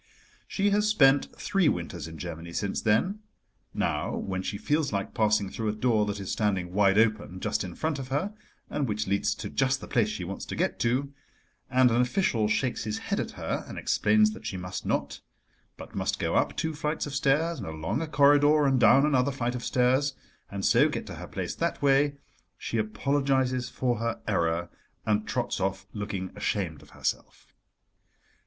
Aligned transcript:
She 0.47 0.71
has 0.71 0.87
spent 0.89 1.27
three 1.37 1.69
winters 1.69 2.07
in 2.07 2.17
Germany 2.17 2.53
since 2.53 2.81
then. 2.81 3.19
Now 3.71 4.15
when 4.15 4.41
she 4.41 4.57
feels 4.57 4.91
like 4.91 5.13
passing 5.13 5.51
through 5.51 5.69
a 5.69 5.75
door 5.75 6.07
that 6.07 6.19
is 6.19 6.31
standing 6.31 6.73
wide 6.73 6.97
open 6.97 7.39
just 7.39 7.63
in 7.63 7.75
front 7.75 7.99
of 7.99 8.07
her, 8.07 8.33
and 8.67 8.87
which 8.89 9.05
leads 9.05 9.35
to 9.35 9.47
just 9.47 9.79
the 9.79 9.87
place 9.87 10.09
she 10.09 10.23
wants 10.23 10.43
to 10.47 10.55
get 10.55 10.79
to, 10.79 11.13
and 11.69 11.91
an 11.91 12.01
official 12.01 12.47
shakes 12.47 12.83
his 12.83 12.97
head 12.97 13.19
at 13.19 13.29
her, 13.37 13.63
and 13.67 13.77
explains 13.77 14.31
that 14.31 14.43
she 14.43 14.57
must 14.57 14.87
not, 14.87 15.21
but 15.77 15.93
must 15.93 16.17
go 16.17 16.33
up 16.33 16.57
two 16.57 16.73
flights 16.73 17.05
of 17.05 17.13
stairs 17.13 17.59
and 17.59 17.67
along 17.67 18.01
a 18.01 18.07
corridor 18.07 18.65
and 18.65 18.79
down 18.79 19.05
another 19.05 19.31
flight 19.31 19.53
of 19.53 19.63
stairs, 19.63 20.15
and 20.49 20.65
so 20.65 20.89
get 20.89 21.05
to 21.05 21.13
her 21.17 21.27
place 21.27 21.53
that 21.53 21.79
way, 21.79 22.17
she 22.57 22.79
apologises 22.79 23.69
for 23.69 23.99
her 23.99 24.19
error 24.27 24.67
and 25.05 25.27
trots 25.27 25.59
off 25.59 25.85
looking 25.93 26.31
ashamed 26.35 26.81
of 26.81 26.89
herself. 26.89 27.53